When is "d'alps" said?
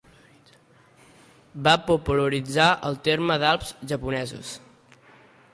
3.45-3.73